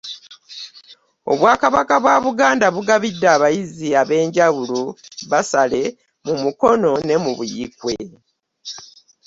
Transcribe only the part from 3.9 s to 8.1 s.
ab'enjawulo bbasale mu Mukono ne Buikwe